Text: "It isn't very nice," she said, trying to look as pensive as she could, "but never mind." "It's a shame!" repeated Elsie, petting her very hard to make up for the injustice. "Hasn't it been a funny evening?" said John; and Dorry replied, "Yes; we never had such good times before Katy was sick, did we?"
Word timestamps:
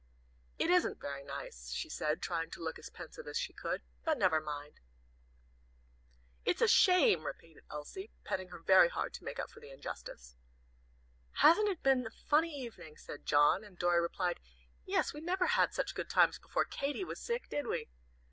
"It 0.57 0.71
isn't 0.71 0.99
very 0.99 1.23
nice," 1.23 1.69
she 1.69 1.87
said, 1.87 2.23
trying 2.23 2.49
to 2.49 2.59
look 2.59 2.79
as 2.79 2.89
pensive 2.89 3.27
as 3.27 3.37
she 3.37 3.53
could, 3.53 3.83
"but 4.03 4.17
never 4.17 4.41
mind." 4.41 4.79
"It's 6.43 6.63
a 6.63 6.67
shame!" 6.67 7.23
repeated 7.23 7.65
Elsie, 7.69 8.09
petting 8.23 8.47
her 8.47 8.57
very 8.57 8.89
hard 8.89 9.13
to 9.13 9.23
make 9.23 9.37
up 9.37 9.51
for 9.51 9.59
the 9.59 9.69
injustice. 9.69 10.35
"Hasn't 11.33 11.69
it 11.69 11.83
been 11.83 12.07
a 12.07 12.09
funny 12.09 12.49
evening?" 12.49 12.97
said 12.97 13.27
John; 13.27 13.63
and 13.63 13.77
Dorry 13.77 14.01
replied, 14.01 14.39
"Yes; 14.85 15.13
we 15.13 15.21
never 15.21 15.45
had 15.45 15.71
such 15.71 15.93
good 15.93 16.09
times 16.09 16.39
before 16.39 16.65
Katy 16.65 17.03
was 17.03 17.21
sick, 17.21 17.47
did 17.47 17.67
we?" 17.67 17.87